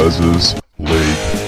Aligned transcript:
Les's 0.00 0.54
League. 0.78 1.40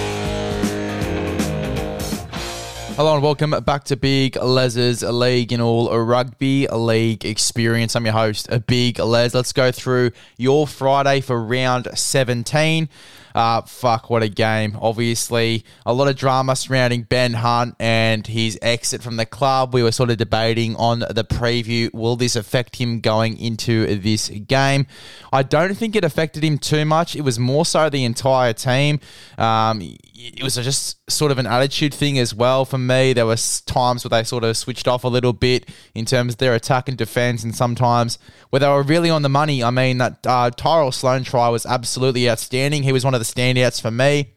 Hello 2.97 3.15
and 3.15 3.23
welcome 3.23 3.53
back 3.65 3.85
to 3.85 3.97
Big 3.97 4.37
Les's 4.37 5.03
League 5.03 5.55
in 5.55 5.63
all 5.63 5.89
rugby 5.99 6.67
league 6.67 7.25
experience. 7.25 7.97
I'm 7.97 8.05
your 8.05 8.13
host, 8.13 8.51
Big 8.67 8.99
Les. 8.99 9.33
Let's 9.33 9.55
go 9.55 9.73
through 9.73 10.11
your 10.37 10.67
Friday 10.67 11.23
for 11.23 11.43
round 11.43 11.89
17. 11.95 12.91
Uh, 13.35 13.63
fuck, 13.63 14.11
what 14.11 14.23
a 14.23 14.29
game. 14.29 14.77
Obviously, 14.81 15.65
a 15.87 15.93
lot 15.93 16.09
of 16.09 16.17
drama 16.17 16.57
surrounding 16.57 17.03
Ben 17.03 17.35
Hunt 17.35 17.77
and 17.79 18.27
his 18.27 18.59
exit 18.63 19.03
from 19.03 19.17
the 19.17 19.27
club. 19.27 19.75
We 19.75 19.83
were 19.83 19.93
sort 19.93 20.11
of 20.11 20.17
debating 20.17 20.77
on 20.77 21.01
the 21.01 21.25
preview 21.25 21.93
will 21.93 22.17
this 22.17 22.37
affect 22.37 22.77
him 22.77 23.01
going 23.01 23.39
into 23.39 23.97
this 23.97 24.29
game? 24.29 24.87
I 25.33 25.43
don't 25.43 25.75
think 25.75 25.97
it 25.97 26.05
affected 26.05 26.45
him 26.45 26.59
too 26.59 26.85
much. 26.85 27.17
It 27.17 27.23
was 27.23 27.39
more 27.39 27.65
so 27.65 27.89
the 27.89 28.05
entire 28.05 28.53
team. 28.53 29.01
Um, 29.39 29.81
it 30.15 30.43
was 30.43 30.55
just 30.55 30.99
sort 31.11 31.33
of 31.33 31.39
an 31.39 31.47
attitude 31.47 31.93
thing 31.93 32.19
as 32.19 32.35
well 32.35 32.65
for 32.65 32.79
me. 32.79 33.13
There 33.13 33.27
were 33.27 33.37
times 33.67 34.05
where 34.05 34.11
they 34.11 34.25
sort 34.25 34.45
of 34.45 34.57
switched 34.57 34.87
off 34.87 35.05
a 35.05 35.09
little 35.09 35.33
bit 35.33 35.69
in 35.95 36.05
terms 36.05 36.35
of 36.35 36.39
their 36.39 36.55
attack 36.55 36.89
and 36.89 36.97
defense, 36.97 37.43
and 37.43 37.55
sometimes 37.55 38.19
where 38.51 38.61
they 38.61 38.69
were 38.69 38.83
really 38.83 39.11
on 39.11 39.23
the 39.23 39.29
money. 39.29 39.65
I 39.65 39.71
mean, 39.71 39.99
that 39.99 40.25
uh, 40.27 40.51
Tyrell 40.51 40.93
Sloan 40.93 41.25
try 41.25 41.49
was 41.49 41.67
absolutely 41.67 42.29
outstanding. 42.31 42.83
He 42.83 42.93
was 42.93 43.05
one 43.05 43.15
of 43.15 43.21
the 43.23 43.43
standouts 43.43 43.81
for 43.81 43.91
me. 43.91 44.33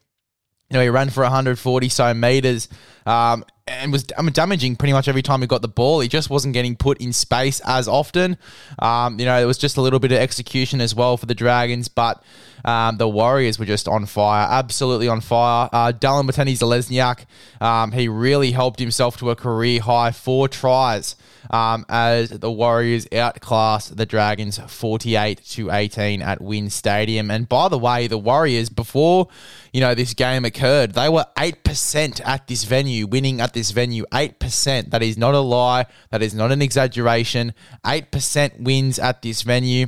You 0.70 0.78
know, 0.78 0.82
he 0.82 0.90
ran 0.90 1.10
for 1.10 1.22
140 1.22 1.90
so 1.90 2.14
meters 2.14 2.70
um, 3.06 3.46
and 3.68 3.92
was 3.92 4.06
I 4.18 4.22
mean, 4.24 4.34
damaging 4.34 4.76
pretty 4.76 4.94
much 4.94 5.08
every 5.08 5.22
time 5.22 5.42
he 5.42 5.48
got 5.48 5.62
the 5.62 5.68
ball. 5.68 6.00
He 6.00 6.08
just 6.08 6.30
wasn't 6.30 6.54
getting 6.54 6.76
put 6.76 7.00
in 7.00 7.14
space 7.14 7.62
as 7.66 7.88
often. 7.88 8.38
Um, 8.80 9.20
you 9.20 9.26
know, 9.26 9.40
it 9.40 9.46
was 9.46 9.58
just 9.58 9.78
a 9.78 9.82
little 9.82 10.00
bit 10.00 10.12
of 10.12 10.18
execution 10.18 10.82
as 10.82 10.96
well 10.96 11.18
for 11.18 11.28
the 11.28 11.36
Dragons, 11.36 11.88
but 11.88 12.24
um, 12.66 12.98
the 12.98 13.08
Warriors 13.08 13.58
were 13.60 13.66
just 13.66 13.88
on 13.88 14.06
fire, 14.06 14.48
absolutely 14.50 15.08
on 15.08 15.22
fire. 15.22 15.70
Uh, 15.72 15.92
Dallin 15.92 16.30
Watene-Zelezniak, 16.30 17.26
um, 17.62 17.92
he 17.92 18.08
really 18.08 18.52
helped 18.52 18.80
himself 18.80 19.18
to 19.18 19.30
a 19.30 19.36
career 19.36 19.80
high 19.80 20.12
four 20.12 20.48
tries 20.48 21.16
um, 21.50 21.86
as 21.90 22.30
the 22.30 22.52
Warriors 22.52 23.08
outclassed 23.12 23.96
the 23.96 24.06
Dragons 24.06 24.58
48 24.58 25.44
to 25.46 25.72
18 25.72 26.22
at 26.22 26.42
WIN 26.42 26.70
Stadium. 26.70 27.30
And 27.30 27.48
by 27.48 27.70
the 27.70 27.78
way, 27.78 28.08
the 28.08 28.18
Warriors 28.18 28.70
before 28.70 29.28
you 29.72 29.82
know 29.82 29.94
this 29.94 30.14
game 30.14 30.46
occurred, 30.46 30.94
they 30.94 31.10
were 31.10 31.26
eight 31.38 31.64
percent 31.64 32.22
at 32.22 32.48
this 32.48 32.64
venue, 32.64 33.08
winning 33.08 33.42
at 33.42 33.54
this 33.54 33.72
venue 33.72 34.06
eight 34.14 34.40
percent. 34.40 34.92
That 34.92 35.04
is 35.04 35.18
not 35.18 35.34
a 35.34 35.40
lie. 35.40 35.86
That 36.12 36.22
is 36.22 36.34
not 36.34 36.52
an 36.52 36.62
exaggeration. 36.62 37.54
Eight 37.86 38.12
percent 38.12 38.62
wins 38.62 39.00
at 39.00 39.22
this 39.22 39.42
venue. 39.42 39.88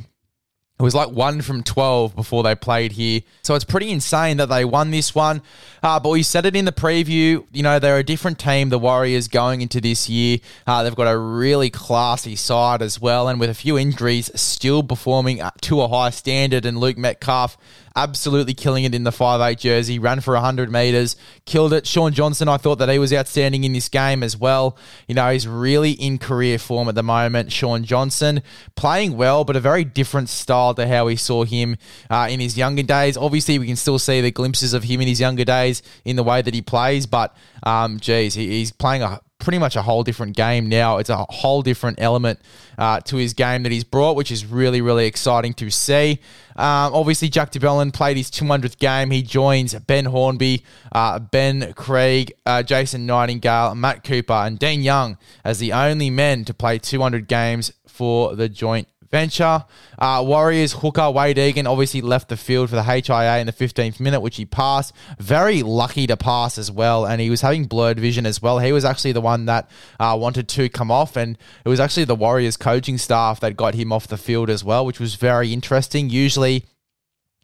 It 0.78 0.82
was 0.84 0.94
like 0.94 1.10
one 1.10 1.42
from 1.42 1.64
12 1.64 2.14
before 2.14 2.44
they 2.44 2.54
played 2.54 2.92
here. 2.92 3.22
So 3.42 3.56
it's 3.56 3.64
pretty 3.64 3.90
insane 3.90 4.36
that 4.36 4.48
they 4.48 4.64
won 4.64 4.92
this 4.92 5.12
one. 5.12 5.42
Uh, 5.82 5.98
but 5.98 6.10
we 6.10 6.22
said 6.22 6.46
it 6.46 6.54
in 6.54 6.66
the 6.66 6.72
preview. 6.72 7.44
You 7.52 7.64
know, 7.64 7.80
they're 7.80 7.98
a 7.98 8.04
different 8.04 8.38
team, 8.38 8.68
the 8.68 8.78
Warriors, 8.78 9.26
going 9.26 9.60
into 9.60 9.80
this 9.80 10.08
year. 10.08 10.38
Uh, 10.68 10.84
they've 10.84 10.94
got 10.94 11.12
a 11.12 11.18
really 11.18 11.68
classy 11.68 12.36
side 12.36 12.80
as 12.80 13.00
well. 13.00 13.26
And 13.26 13.40
with 13.40 13.50
a 13.50 13.54
few 13.54 13.76
injuries, 13.76 14.30
still 14.40 14.84
performing 14.84 15.42
to 15.62 15.80
a 15.80 15.88
high 15.88 16.10
standard. 16.10 16.64
And 16.64 16.78
Luke 16.78 16.96
Metcalf 16.96 17.58
absolutely 17.98 18.54
killing 18.54 18.84
it 18.84 18.94
in 18.94 19.02
the 19.02 19.10
5'8 19.10 19.58
jersey, 19.58 19.98
ran 19.98 20.20
for 20.20 20.34
100 20.34 20.70
metres, 20.70 21.16
killed 21.44 21.72
it. 21.72 21.86
Shaun 21.86 22.12
Johnson, 22.12 22.48
I 22.48 22.56
thought 22.56 22.76
that 22.76 22.88
he 22.88 22.98
was 22.98 23.12
outstanding 23.12 23.64
in 23.64 23.72
this 23.72 23.88
game 23.88 24.22
as 24.22 24.36
well. 24.36 24.76
You 25.08 25.16
know, 25.16 25.28
he's 25.30 25.48
really 25.48 25.92
in 25.92 26.18
career 26.18 26.58
form 26.58 26.88
at 26.88 26.94
the 26.94 27.02
moment. 27.02 27.50
Shaun 27.50 27.82
Johnson 27.82 28.42
playing 28.76 29.16
well, 29.16 29.44
but 29.44 29.56
a 29.56 29.60
very 29.60 29.84
different 29.84 30.28
style 30.28 30.74
to 30.74 30.86
how 30.86 31.06
we 31.06 31.16
saw 31.16 31.44
him 31.44 31.76
uh, 32.08 32.28
in 32.30 32.38
his 32.38 32.56
younger 32.56 32.84
days. 32.84 33.16
Obviously, 33.16 33.58
we 33.58 33.66
can 33.66 33.76
still 33.76 33.98
see 33.98 34.20
the 34.20 34.30
glimpses 34.30 34.74
of 34.74 34.84
him 34.84 35.00
in 35.00 35.08
his 35.08 35.20
younger 35.20 35.44
days 35.44 35.82
in 36.04 36.14
the 36.14 36.22
way 36.22 36.40
that 36.40 36.54
he 36.54 36.62
plays, 36.62 37.06
but 37.06 37.36
um, 37.64 37.98
geez, 37.98 38.34
he, 38.34 38.48
he's 38.48 38.70
playing 38.70 39.02
a 39.02 39.20
pretty 39.48 39.58
much 39.58 39.76
a 39.76 39.82
whole 39.82 40.04
different 40.04 40.36
game 40.36 40.68
now. 40.68 40.98
It's 40.98 41.08
a 41.08 41.24
whole 41.30 41.62
different 41.62 42.02
element 42.02 42.38
uh, 42.76 43.00
to 43.00 43.16
his 43.16 43.32
game 43.32 43.62
that 43.62 43.72
he's 43.72 43.82
brought, 43.82 44.14
which 44.14 44.30
is 44.30 44.44
really, 44.44 44.82
really 44.82 45.06
exciting 45.06 45.54
to 45.54 45.70
see. 45.70 46.20
Um, 46.54 46.92
obviously, 46.92 47.30
Jack 47.30 47.52
de 47.52 47.58
Belin 47.58 47.90
played 47.90 48.18
his 48.18 48.30
200th 48.30 48.76
game. 48.76 49.10
He 49.10 49.22
joins 49.22 49.72
Ben 49.72 50.04
Hornby, 50.04 50.64
uh, 50.92 51.18
Ben 51.20 51.72
Creagh, 51.72 52.30
uh, 52.44 52.62
Jason 52.62 53.06
Nightingale, 53.06 53.74
Matt 53.74 54.04
Cooper, 54.04 54.34
and 54.34 54.58
Dean 54.58 54.82
Young 54.82 55.16
as 55.44 55.58
the 55.60 55.72
only 55.72 56.10
men 56.10 56.44
to 56.44 56.52
play 56.52 56.78
200 56.78 57.26
games 57.26 57.72
for 57.86 58.36
the 58.36 58.50
joint 58.50 58.86
venture. 59.10 59.64
Uh, 59.98 60.22
Warriors 60.26 60.72
hooker 60.74 61.10
Wade 61.10 61.38
Egan 61.38 61.66
obviously 61.66 62.00
left 62.00 62.28
the 62.28 62.36
field 62.36 62.70
for 62.70 62.76
the 62.76 62.82
HIA 62.82 63.38
in 63.38 63.46
the 63.46 63.52
15th 63.52 64.00
minute, 64.00 64.20
which 64.20 64.36
he 64.36 64.44
passed. 64.44 64.94
Very 65.18 65.62
lucky 65.62 66.06
to 66.06 66.16
pass 66.16 66.58
as 66.58 66.70
well, 66.70 67.06
and 67.06 67.20
he 67.20 67.30
was 67.30 67.40
having 67.40 67.64
blurred 67.64 67.98
vision 67.98 68.26
as 68.26 68.42
well. 68.42 68.58
He 68.58 68.72
was 68.72 68.84
actually 68.84 69.12
the 69.12 69.20
one 69.20 69.46
that 69.46 69.70
uh, 69.98 70.16
wanted 70.18 70.48
to 70.48 70.68
come 70.68 70.90
off, 70.90 71.16
and 71.16 71.38
it 71.64 71.68
was 71.68 71.80
actually 71.80 72.04
the 72.04 72.14
Warriors 72.14 72.56
coaching 72.56 72.98
staff 72.98 73.40
that 73.40 73.56
got 73.56 73.74
him 73.74 73.92
off 73.92 74.06
the 74.06 74.16
field 74.16 74.50
as 74.50 74.64
well, 74.64 74.84
which 74.84 75.00
was 75.00 75.14
very 75.14 75.52
interesting. 75.52 76.10
Usually, 76.10 76.64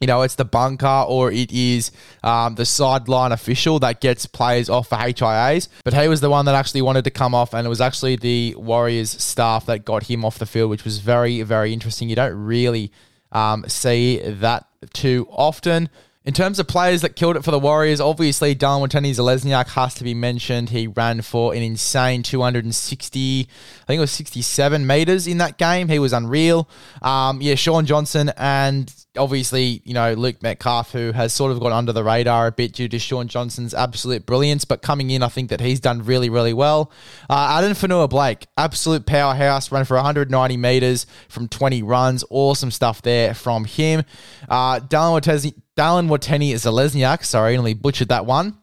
you 0.01 0.07
know, 0.07 0.23
it's 0.23 0.35
the 0.35 0.45
bunker 0.45 1.05
or 1.07 1.31
it 1.31 1.53
is 1.53 1.91
um, 2.23 2.57
the 2.57 2.67
sideline 2.67 3.33
official 3.33 3.79
that 3.79 4.01
gets 4.01 4.27
players 4.27 4.69
off 4.69 4.89
for 4.89 4.97
HIAs. 4.97 5.69
But 5.85 5.95
he 5.95 6.09
was 6.09 6.21
the 6.21 6.31
one 6.31 6.45
that 6.47 6.55
actually 6.55 6.83
wanted 6.83 7.05
to 7.05 7.11
come 7.11 7.35
off, 7.35 7.55
and 7.55 7.67
it 7.67 7.71
was 7.71 7.81
actually 7.81 8.17
the 8.17 8.55
Warriors 8.57 9.11
staff 9.11 9.67
that 9.67 9.85
got 9.85 10.05
him 10.05 10.25
off 10.25 10.39
the 10.39 10.47
field, 10.47 10.71
which 10.71 10.85
was 10.85 10.99
very, 10.99 11.41
very 11.43 11.73
interesting. 11.73 12.09
You 12.09 12.17
don't 12.17 12.37
really 12.37 12.93
um, 13.33 13.65
see 13.69 14.19
that 14.19 14.67
too 14.93 15.27
often. 15.31 15.89
In 16.27 16.33
terms 16.33 16.59
of 16.59 16.67
players 16.67 17.03
that 17.03 17.17
killed 17.17 17.37
it 17.37 17.45
for 17.45 17.51
the 17.51 17.59
Warriors, 17.59 18.01
obviously 18.01 18.55
Dallin 18.55 18.89
Watene-Zelezniak 18.89 19.69
has 19.69 19.93
to 19.97 20.05
be 20.05 20.15
mentioned. 20.15 20.71
He 20.71 20.87
ran 20.87 21.21
for 21.21 21.55
an 21.55 21.63
insane 21.63 22.23
260, 22.23 23.41
I 23.41 23.87
think 23.87 23.99
it 23.99 24.01
was 24.01 24.11
67 24.11 24.87
meters 24.87 25.27
in 25.27 25.37
that 25.39 25.59
game. 25.59 25.89
He 25.89 25.99
was 25.99 26.15
unreal. 26.15 26.67
Um, 27.03 27.43
yeah, 27.43 27.57
Shaun 27.57 27.85
Johnson 27.85 28.33
and 28.39 28.91
obviously, 29.19 29.83
you 29.85 29.93
know, 29.93 30.15
Luke 30.15 30.43
Metcalf, 30.43 30.93
who 30.93 31.13
has 31.13 31.35
sort 31.35 31.53
of 31.53 31.61
gone 31.61 31.73
under 31.73 31.93
the 31.93 32.03
radar 32.03 32.47
a 32.47 32.53
bit 32.53 32.73
due 32.73 32.89
to 32.89 32.99
Shaun 32.99 33.29
Johnson's 33.29 33.75
absolute 33.75 34.25
brilliance, 34.25 34.65
but 34.65 34.81
coming 34.81 35.11
in, 35.11 35.23
I 35.23 35.29
think 35.29 35.51
that 35.51 35.61
he's 35.61 35.79
done 35.79 36.07
really, 36.07 36.31
really 36.31 36.55
well. 36.55 36.91
Uh, 37.29 37.59
Addin 37.59 37.73
Fonua-Blake, 37.73 38.47
absolute 38.57 39.05
powerhouse, 39.05 39.71
ran 39.71 39.85
for 39.85 39.97
190 39.97 40.57
meters 40.57 41.07
from 41.29 41.49
20 41.49 41.83
runs. 41.83 42.25
Awesome 42.31 42.71
stuff 42.71 43.03
there 43.03 43.35
from 43.35 43.67
him. 43.67 44.05
Uh, 44.49 44.81
Dallin 44.81 45.55
Watene 45.77 46.09
Dallin 46.09 46.09
Watene-Zelezniak, 46.09 47.25
sorry, 47.25 47.57
only 47.57 47.75
butchered 47.75 48.09
that 48.09 48.27
one 48.27 48.59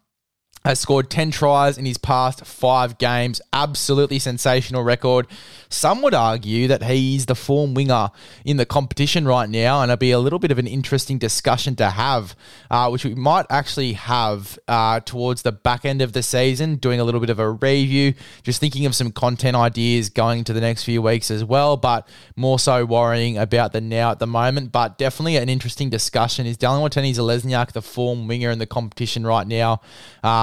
has 0.64 0.80
scored 0.80 1.10
10 1.10 1.32
tries 1.32 1.78
in 1.78 1.86
his 1.86 1.98
past 1.98 2.46
five 2.46 2.98
games. 2.98 3.42
Absolutely 3.52 4.20
sensational 4.20 4.84
record. 4.84 5.28
Some 5.70 6.02
would 6.02 6.14
argue 6.14 6.68
that 6.68 6.84
he's 6.84 7.26
the 7.26 7.36
form 7.36 7.74
winger 7.74 8.10
in 8.46 8.58
the 8.58 8.66
competition 8.66 9.28
right 9.28 9.50
now, 9.50 9.82
and 9.82 9.90
it'll 9.90 10.00
be 10.00 10.12
a 10.12 10.20
little 10.20 10.38
bit 10.38 10.52
of 10.52 10.60
an 10.60 10.68
interesting 10.68 11.18
discussion 11.18 11.76
to 11.78 11.90
have, 11.90 12.36
uh, 12.70 12.90
which 12.90 13.06
we 13.06 13.16
might 13.16 13.46
actually 13.50 13.94
have 13.94 14.60
uh, 14.68 15.00
towards 15.00 15.42
the 15.42 15.52
back 15.52 15.86
end 15.86 16.02
of 16.02 16.14
the 16.14 16.22
season, 16.22 16.76
doing 16.76 17.00
a 17.00 17.04
little 17.04 17.22
bit 17.22 17.30
of 17.30 17.40
a 17.40 17.50
review, 17.50 18.14
just 18.44 18.60
thinking 18.60 18.86
of 18.86 18.94
some 18.94 19.12
content 19.12 19.56
ideas 19.56 20.10
going 20.10 20.40
into 20.40 20.54
the 20.54 20.62
next 20.62 20.84
few 20.84 21.02
weeks 21.02 21.32
as 21.32 21.44
well, 21.44 21.78
but 21.78 22.08
more 22.36 22.60
so 22.60 22.86
worrying 22.86 23.38
about 23.38 23.72
the 23.72 23.82
now 23.82 24.12
at 24.12 24.20
the 24.20 24.28
moment. 24.28 24.72
But 24.72 24.98
definitely 24.98 25.38
an 25.38 25.50
interesting 25.50 25.90
discussion. 25.90 26.46
Is 26.46 26.58
Dallin 26.58 26.88
Watene-Zelezniak 26.88 27.72
the 27.72 27.82
form 27.82 28.28
winger 28.28 28.52
in 28.52 28.60
the 28.60 28.68
competition 28.68 29.26
right 29.26 29.48
now? 29.48 29.82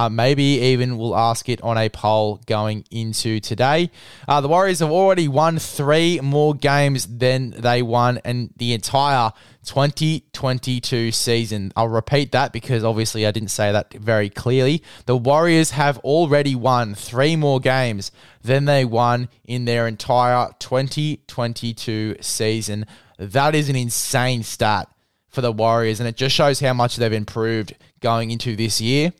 Uh, 0.09 0.11
maybe 0.11 0.43
even 0.43 0.97
we'll 0.97 1.15
ask 1.15 1.51
it 1.51 1.61
on 1.61 1.77
a 1.77 1.91
poll 1.91 2.41
going 2.47 2.83
into 2.91 3.41
today. 3.41 3.91
Uh, 4.27 4.41
the 4.41 4.49
Warriors 4.49 4.79
have 4.79 4.91
already 4.91 5.29
won 5.29 5.59
three 5.59 6.19
more 6.21 6.55
games 6.55 7.07
than 7.07 7.51
they 7.51 7.83
won 7.83 8.19
in 8.25 8.49
the 8.57 8.73
entire 8.73 9.33
2022 9.65 11.13
season. 11.13 11.73
I'll 11.77 11.89
repeat 11.89 12.33
that 12.33 12.55
because 12.55 12.85
obviously 12.85 13.27
I 13.27 13.33
didn't 13.33 13.51
say 13.51 13.71
that 13.71 13.93
very 13.93 14.31
clearly. 14.31 14.83
The 15.05 15.17
Warriors 15.17 15.73
have 15.73 15.99
already 15.99 16.55
won 16.55 16.95
three 16.95 17.37
more 17.37 17.61
games 17.61 18.11
than 18.41 18.65
they 18.65 18.87
won 18.87 19.29
in 19.45 19.67
their 19.67 19.87
entire 19.87 20.49
2022 20.59 22.17
season. 22.23 22.87
That 23.19 23.55
is 23.55 23.69
an 23.69 23.77
insane 23.77 24.43
stat 24.43 24.89
for 25.29 25.43
the 25.43 25.53
Warriors, 25.53 26.01
and 26.01 26.09
it 26.09 26.17
just 26.17 26.35
shows 26.35 26.61
how 26.61 26.73
much 26.73 26.97
they've 26.97 27.13
improved 27.13 27.75
going 28.01 28.31
into 28.31 28.57
this 28.57 28.81
year. 28.81 29.13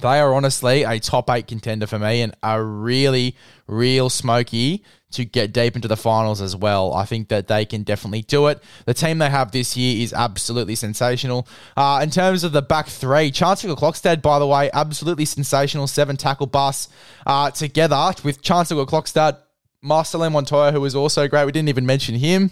They 0.00 0.18
are 0.18 0.34
honestly 0.34 0.82
a 0.82 0.98
top 0.98 1.30
eight 1.30 1.46
contender 1.46 1.86
for 1.86 1.98
me 1.98 2.22
and 2.22 2.34
a 2.42 2.62
really, 2.62 3.36
real 3.66 4.10
smoky 4.10 4.84
to 5.12 5.24
get 5.24 5.52
deep 5.52 5.76
into 5.76 5.88
the 5.88 5.96
finals 5.96 6.40
as 6.40 6.56
well. 6.56 6.92
I 6.92 7.04
think 7.04 7.28
that 7.28 7.46
they 7.46 7.64
can 7.64 7.82
definitely 7.82 8.22
do 8.22 8.48
it. 8.48 8.62
The 8.84 8.94
team 8.94 9.18
they 9.18 9.30
have 9.30 9.52
this 9.52 9.76
year 9.76 10.02
is 10.02 10.12
absolutely 10.12 10.74
sensational. 10.74 11.46
Uh, 11.76 12.00
in 12.02 12.10
terms 12.10 12.42
of 12.44 12.52
the 12.52 12.62
back 12.62 12.88
three, 12.88 13.30
Charnze 13.30 13.64
Nicoll-Klokstad, 13.64 14.22
by 14.22 14.38
the 14.38 14.46
way, 14.46 14.70
absolutely 14.72 15.24
sensational. 15.24 15.86
Seven 15.86 16.16
tackle 16.16 16.46
bus 16.46 16.88
uh, 17.26 17.50
together 17.50 18.12
with 18.24 18.42
Charnze 18.42 18.72
Nicoll-Klokstad 18.72 19.38
Marcelo 19.82 20.28
Montoya, 20.30 20.72
who 20.72 20.80
was 20.80 20.96
also 20.96 21.28
great. 21.28 21.44
We 21.44 21.52
didn't 21.52 21.68
even 21.68 21.86
mention 21.86 22.16
him. 22.16 22.50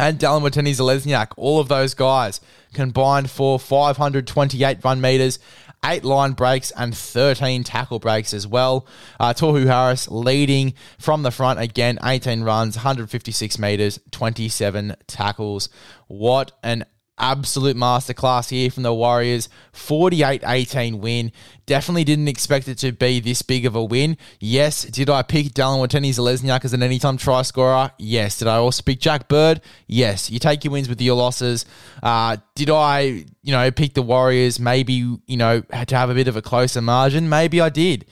And 0.00 0.18
Dallin 0.18 0.42
Watene-Zelezniak, 0.42 1.32
all 1.36 1.58
of 1.58 1.68
those 1.68 1.94
guys 1.94 2.40
combined 2.72 3.30
for 3.30 3.58
528 3.58 4.78
run 4.84 5.00
meters, 5.00 5.40
eight 5.84 6.04
line 6.04 6.32
breaks, 6.32 6.70
and 6.72 6.96
13 6.96 7.64
tackle 7.64 7.98
breaks 7.98 8.34
as 8.34 8.46
well. 8.46 8.86
Uh, 9.18 9.32
Tohu 9.32 9.66
Harris 9.66 10.08
leading 10.08 10.74
from 10.98 11.22
the 11.22 11.30
front 11.30 11.60
again, 11.60 11.98
18 12.02 12.42
runs, 12.42 12.76
156 12.76 13.58
meters, 13.58 14.00
27 14.10 14.96
tackles. 15.06 15.68
What 16.06 16.52
an 16.62 16.84
absolute 17.18 17.76
masterclass 17.76 18.50
here 18.50 18.70
from 18.70 18.82
the 18.82 18.92
Warriors. 18.94 19.48
48 19.72 20.42
18 20.44 21.00
win. 21.00 21.32
Definitely 21.66 22.04
didn't 22.04 22.28
expect 22.28 22.68
it 22.68 22.78
to 22.78 22.92
be 22.92 23.20
this 23.20 23.42
big 23.42 23.66
of 23.66 23.74
a 23.74 23.84
win. 23.84 24.16
Yes. 24.40 24.82
Did 24.84 25.10
I 25.10 25.22
pick 25.22 25.48
Dallin 25.48 25.86
Watene-Zelezniak 25.86 26.64
as 26.64 26.72
an 26.72 26.82
anytime 26.82 27.16
try 27.16 27.42
scorer? 27.42 27.90
Yes. 27.98 28.38
Did 28.38 28.48
I 28.48 28.56
also 28.56 28.82
pick 28.82 29.00
Jack 29.00 29.28
Bird? 29.28 29.60
Yes. 29.86 30.30
You 30.30 30.38
take 30.38 30.64
your 30.64 30.72
wins 30.72 30.88
with 30.88 31.00
your 31.00 31.16
losses. 31.16 31.66
Uh, 32.02 32.38
did 32.54 32.70
I, 32.70 33.24
you 33.42 33.52
know, 33.52 33.70
pick 33.70 33.94
the 33.94 34.02
Warriors 34.02 34.58
maybe, 34.58 34.92
you 35.26 35.36
know, 35.36 35.62
had 35.70 35.88
to 35.88 35.96
have 35.96 36.10
a 36.10 36.14
bit 36.14 36.28
of 36.28 36.36
a 36.36 36.42
closer 36.42 36.80
margin? 36.80 37.28
Maybe 37.28 37.60
I 37.60 37.68
did. 37.68 38.06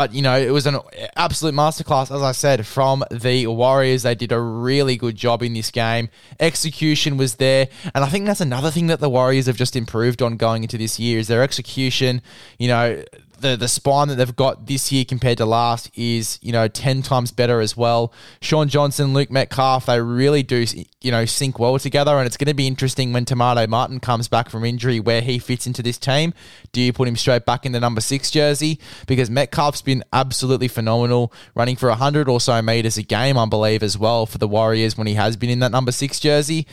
But, 0.00 0.14
you 0.14 0.22
know, 0.22 0.34
it 0.38 0.48
was 0.48 0.66
an 0.66 0.78
absolute 1.14 1.54
masterclass, 1.54 2.10
as 2.10 2.22
I 2.22 2.32
said, 2.32 2.66
from 2.66 3.04
the 3.10 3.46
Warriors. 3.48 4.04
They 4.04 4.14
did 4.14 4.32
a 4.32 4.40
really 4.40 4.96
good 4.96 5.14
job 5.14 5.42
in 5.42 5.52
this 5.52 5.70
game. 5.70 6.08
Execution 6.40 7.18
was 7.18 7.34
there. 7.34 7.68
And 7.94 8.02
I 8.02 8.08
think 8.08 8.24
that's 8.24 8.40
another 8.40 8.70
thing 8.70 8.86
that 8.86 9.00
the 9.00 9.10
Warriors 9.10 9.44
have 9.44 9.58
just 9.58 9.76
improved 9.76 10.22
on 10.22 10.38
going 10.38 10.62
into 10.62 10.78
this 10.78 10.98
year 10.98 11.18
is 11.18 11.28
their 11.28 11.42
execution. 11.42 12.22
You 12.58 12.68
know, 12.68 13.04
the 13.40 13.56
the 13.56 13.68
spine 13.68 14.08
that 14.08 14.16
they've 14.16 14.36
got 14.36 14.66
this 14.66 14.92
year 14.92 15.04
compared 15.04 15.38
to 15.38 15.46
last 15.46 15.90
is 15.96 16.38
you 16.42 16.52
know 16.52 16.68
ten 16.68 17.02
times 17.02 17.30
better 17.32 17.60
as 17.60 17.76
well. 17.76 18.12
Shaun 18.40 18.68
Johnson, 18.68 19.12
Luke 19.12 19.30
Metcalf, 19.30 19.86
they 19.86 20.00
really 20.00 20.42
do 20.42 20.64
you 21.00 21.10
know 21.10 21.24
sync 21.24 21.58
well 21.58 21.78
together, 21.78 22.16
and 22.16 22.26
it's 22.26 22.36
going 22.36 22.46
to 22.48 22.54
be 22.54 22.66
interesting 22.66 23.12
when 23.12 23.26
Maire 23.34 23.66
Martin 23.66 24.00
comes 24.00 24.28
back 24.28 24.50
from 24.50 24.64
injury 24.64 25.00
where 25.00 25.20
he 25.20 25.38
fits 25.38 25.66
into 25.66 25.82
this 25.82 25.98
team. 25.98 26.34
Do 26.72 26.80
you 26.80 26.92
put 26.92 27.08
him 27.08 27.16
straight 27.16 27.44
back 27.44 27.66
in 27.66 27.72
the 27.72 27.80
number 27.80 28.00
six 28.00 28.30
jersey 28.30 28.78
because 29.06 29.30
Metcalf's 29.30 29.82
been 29.82 30.04
absolutely 30.12 30.68
phenomenal, 30.68 31.32
running 31.54 31.76
for 31.76 31.90
hundred 31.90 32.28
or 32.28 32.40
so 32.40 32.60
meters 32.62 32.96
a 32.98 33.02
game, 33.02 33.36
I 33.36 33.46
believe 33.46 33.82
as 33.82 33.98
well 33.98 34.26
for 34.26 34.38
the 34.38 34.48
Warriors 34.48 34.96
when 34.96 35.06
he 35.06 35.14
has 35.14 35.36
been 35.36 35.50
in 35.50 35.60
that 35.60 35.72
number 35.72 35.92
six 35.92 36.20
jersey 36.20 36.66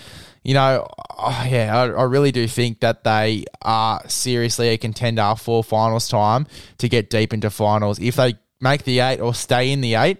you 0.44 0.54
know, 0.54 0.88
oh, 1.18 1.48
yeah, 1.50 1.76
I, 1.76 1.88
I, 1.90 2.04
really 2.04 2.32
do 2.32 2.48
think 2.48 2.80
that 2.80 3.04
they 3.04 3.46
are 3.62 4.02
seriously 4.08 4.70
a 4.70 4.78
contender 4.78 5.34
for 5.38 5.64
finals 5.64 6.08
time 6.08 6.48
to 6.78 6.90
get 6.90 7.10
deep 7.10 7.34
into 7.34 7.50
finals. 7.50 8.00
If 8.00 8.16
they 8.16 8.36
make 8.62 8.84
the 8.84 9.00
eight 9.00 9.20
or 9.20 9.34
stay 9.34 9.72
in 9.72 9.82
the 9.82 9.96
eight, 9.96 10.20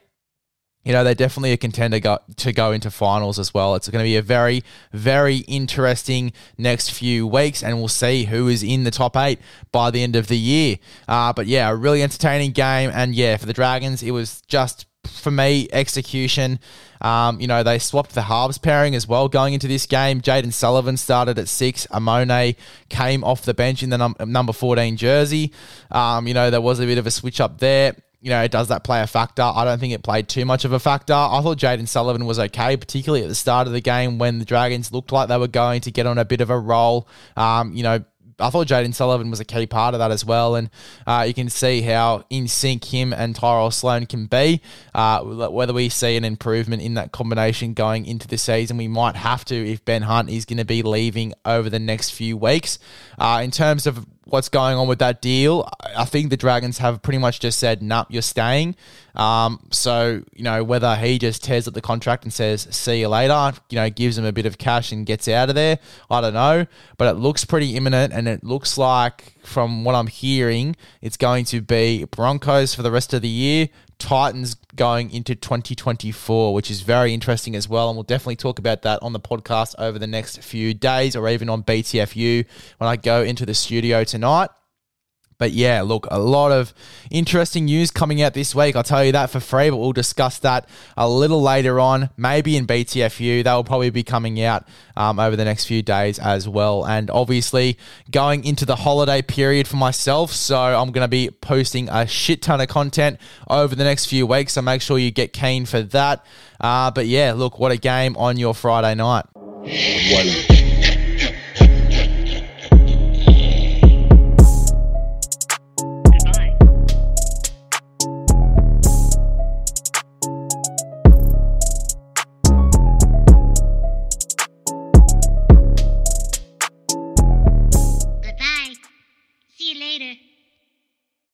you 0.88 0.94
know, 0.94 1.04
they're 1.04 1.16
definitely 1.16 1.52
a 1.52 1.58
contender 1.58 2.00
go, 2.00 2.20
to 2.38 2.54
go 2.54 2.72
into 2.72 2.90
finals 2.90 3.40
as 3.40 3.54
well. 3.54 3.76
It's 3.76 3.90
going 3.90 4.02
to 4.02 4.08
be 4.08 4.16
a 4.16 4.22
very, 4.22 4.64
very 4.94 5.40
interesting 5.40 6.32
next 6.58 6.92
few 6.92 7.28
weeks, 7.28 7.62
and 7.62 7.78
we'll 7.78 7.90
see 7.90 8.24
who 8.24 8.48
is 8.48 8.64
in 8.64 8.86
the 8.86 8.92
top 8.92 9.18
eight 9.18 9.40
by 9.74 9.92
the 9.92 10.02
end 10.02 10.16
of 10.16 10.28
the 10.28 10.38
year. 10.38 10.78
Uh, 11.06 11.34
but 11.34 11.46
yeah, 11.46 11.70
a 11.70 11.76
really 11.76 12.02
entertaining 12.02 12.52
game. 12.52 12.90
And 12.94 13.14
yeah, 13.14 13.36
for 13.36 13.46
the 13.46 13.52
Dragons, 13.52 14.02
it 14.02 14.12
was 14.12 14.42
just 14.48 14.86
for 15.28 15.32
me, 15.32 15.68
execution. 15.74 16.58
Um, 17.02 17.42
you 17.42 17.48
know, 17.48 17.62
they 17.62 17.80
swapped 17.80 18.16
the 18.16 18.22
halves 18.22 18.58
pairing 18.58 18.96
as 18.96 19.10
well 19.10 19.28
going 19.28 19.54
into 19.54 19.68
this 19.68 19.86
game. 19.86 20.22
Jayden 20.22 20.54
Sullivan 20.54 20.96
started 20.96 21.38
at 21.38 21.50
six. 21.50 21.86
Amone 21.88 22.56
came 22.88 23.26
off 23.26 23.42
the 23.42 23.54
bench 23.54 23.84
in 23.84 23.90
the 23.90 23.98
num- 23.98 24.16
number 24.26 24.54
14 24.54 24.96
jersey. 24.96 25.52
Um, 25.92 26.30
you 26.30 26.34
know, 26.34 26.50
there 26.50 26.62
was 26.62 26.80
a 26.80 26.86
bit 26.86 26.98
of 26.98 27.06
a 27.06 27.12
switch 27.12 27.42
up 27.42 27.60
there. 27.60 27.94
You 28.22 28.30
know, 28.30 28.48
does 28.48 28.70
that 28.70 28.86
play 28.86 29.02
a 29.02 29.08
factor? 29.08 29.42
I 29.44 29.66
don't 29.66 29.80
think 29.80 29.92
it 29.92 30.02
played 30.02 30.30
too 30.30 30.46
much 30.46 30.64
of 30.64 30.72
a 30.72 30.80
factor. 30.80 31.14
I 31.14 31.42
thought 31.42 31.58
Jayden 31.58 31.90
Sullivan 31.90 32.26
was 32.26 32.40
okay, 32.40 32.78
particularly 32.78 33.24
at 33.24 33.28
the 33.28 33.36
start 33.36 33.68
of 33.68 33.74
the 33.74 33.82
game 33.82 34.18
when 34.18 34.40
the 34.40 34.46
Dragons 34.46 34.94
looked 34.94 35.12
like 35.12 35.28
they 35.28 35.38
were 35.38 35.50
going 35.50 35.82
to 35.82 35.92
get 35.92 36.06
on 36.06 36.18
a 36.18 36.24
bit 36.24 36.40
of 36.40 36.50
a 36.50 36.58
roll. 36.58 37.06
Um, 37.36 37.74
you 37.74 37.84
know, 37.84 38.06
I 38.40 38.50
thought 38.50 38.68
Jayden 38.68 38.94
Sullivan 38.94 39.30
was 39.30 39.40
a 39.40 39.46
key 39.46 39.66
part 39.66 39.94
of 39.94 40.00
that 40.00 40.12
as 40.12 40.24
well, 40.24 40.56
and 40.56 40.70
uh, 41.06 41.26
you 41.28 41.34
can 41.34 41.50
see 41.50 41.82
how 41.82 42.26
in 42.30 42.48
sync 42.48 42.86
him 42.86 43.14
and 43.14 43.36
Tyrell 43.36 43.72
Sloan 43.72 44.06
can 44.06 44.28
be. 44.28 44.62
Uh, 44.94 45.22
whether 45.22 45.74
we 45.74 45.90
see 45.90 46.16
an 46.18 46.24
improvement 46.24 46.82
in 46.82 46.94
that 46.96 47.12
combination 47.12 47.74
going 47.74 48.06
into 48.06 48.28
the 48.28 48.38
season, 48.38 48.78
we 48.78 48.88
might 48.88 49.16
have 49.16 49.44
to 49.46 49.56
if 49.56 49.84
Ben 49.86 50.04
Hunt 50.04 50.30
is 50.30 50.46
going 50.46 50.58
to 50.58 50.66
be 50.66 50.84
leaving 50.84 51.34
over 51.46 51.70
the 51.70 51.80
next 51.80 52.12
few 52.12 52.38
weeks. 52.38 52.78
Uh, 53.18 53.42
in 53.44 53.52
terms 53.52 53.88
of 53.88 54.06
what's 54.30 54.50
going 54.50 54.78
on 54.78 54.88
with 54.88 55.00
that 55.00 55.22
deal. 55.22 55.70
I 55.96 56.06
think 56.06 56.30
the 56.30 56.38
Dragons 56.38 56.78
have 56.80 57.02
pretty 57.02 57.18
much 57.18 57.40
just 57.40 57.60
said, 57.60 57.82
"Nah, 57.82 58.06
you're 58.10 58.22
staying." 58.22 58.76
Um, 59.16 59.60
so 59.72 60.22
you 60.36 60.44
know 60.44 60.64
whether 60.64 60.96
he 60.96 61.18
just 61.18 61.44
tears 61.44 61.68
up 61.68 61.74
the 61.74 61.82
contract 61.82 62.24
and 62.24 62.34
says, 62.34 62.68
"See 62.72 63.00
you 63.00 63.10
later," 63.10 63.54
you 63.70 63.78
know, 63.78 63.90
gives 63.90 64.18
him 64.18 64.26
a 64.26 64.32
bit 64.32 64.46
of 64.46 64.58
cash 64.58 64.92
and 64.92 65.06
gets 65.06 65.28
out 65.28 65.50
of 65.50 65.56
there. 65.56 65.80
I 66.10 66.22
don't 66.22 66.34
know, 66.34 66.68
but 66.98 67.08
it 67.08 67.20
looks 67.20 67.46
pretty 67.46 67.76
imminent, 67.76 68.14
and 68.14 68.28
it 68.28 68.44
looks 68.44 68.78
like, 68.78 69.34
from 69.44 69.84
what 69.84 69.96
I'm 69.96 70.08
hearing, 70.08 70.76
it's 71.02 71.18
going 71.18 71.46
to 71.46 71.62
be 71.62 72.04
Broncos 72.06 72.76
for 72.76 72.84
the 72.84 72.92
rest 72.92 73.14
of 73.14 73.22
the 73.22 73.30
year. 73.30 73.70
Titans 74.00 74.56
going 74.76 75.12
into 75.12 75.36
2024, 75.36 76.54
which 76.54 76.70
is 76.70 76.82
very 76.82 77.14
interesting 77.14 77.56
as 77.56 77.68
well. 77.68 77.90
And 77.90 77.98
we'll 77.98 78.04
definitely 78.04 78.36
talk 78.36 78.60
about 78.60 78.84
that 78.84 79.02
on 79.02 79.14
the 79.14 79.20
podcast 79.20 79.76
over 79.78 79.98
the 79.98 80.08
next 80.08 80.44
few 80.44 80.74
days 80.74 81.16
or 81.16 81.28
even 81.30 81.50
on 81.50 81.64
BTFU 81.64 82.46
when 82.78 82.88
I 82.88 82.96
go 82.96 83.24
into 83.24 83.46
the 83.46 83.54
studio 83.54 84.04
tonight. 84.04 84.50
But 85.40 85.52
yeah, 85.52 85.84
look, 85.84 86.08
a 86.10 86.18
lot 86.18 86.52
of 86.52 86.74
interesting 87.12 87.66
news 87.66 87.92
coming 87.92 88.24
out 88.24 88.34
this 88.34 88.56
week. 88.56 88.76
I'll 88.76 88.84
tell 88.84 89.06
you 89.06 89.12
that 89.12 89.30
for 89.30 89.40
free, 89.40 89.70
but 89.70 89.78
we'll 89.78 89.94
discuss 89.94 90.40
that 90.40 90.68
a 90.96 91.08
little 91.08 91.42
later 91.42 91.80
on, 91.80 92.10
maybe 92.18 92.58
in 92.58 92.66
BTFU. 92.66 93.44
That 93.44 93.54
will 93.54 93.64
probably 93.64 93.92
be 93.92 94.02
coming 94.02 94.42
out 94.42 94.68
um, 94.96 95.20
over 95.20 95.36
the 95.36 95.46
next 95.46 95.66
few 95.66 95.84
days 95.84 96.18
as 96.18 96.50
well. 96.50 96.86
And 96.86 97.12
obviously, 97.12 97.78
going 98.10 98.46
into 98.46 98.66
the 98.66 98.76
holiday 98.76 99.22
period 99.22 99.68
for 99.68 99.78
myself. 99.78 100.32
So 100.32 100.58
I'm 100.58 100.92
going 100.92 101.06
to 101.06 101.08
be 101.08 101.30
posting 101.30 101.88
a 101.90 102.08
shit 102.08 102.42
ton 102.42 102.60
of 102.60 102.68
content 102.68 103.20
over 103.48 103.76
the 103.76 103.84
next 103.84 104.08
few 104.08 104.26
weeks. 104.26 104.54
So 104.54 104.64
make 104.64 104.82
sure 104.82 104.98
you 104.98 105.12
get 105.12 105.34
keen 105.34 105.68
for 105.68 105.84
that. 105.84 106.26
Uh, 106.60 106.90
but 106.90 107.06
yeah, 107.06 107.34
look, 107.34 107.60
what 107.60 107.72
a 107.72 107.78
game 107.78 108.18
on 108.18 108.38
your 108.38 108.56
Friday 108.56 108.96
night. 108.96 109.26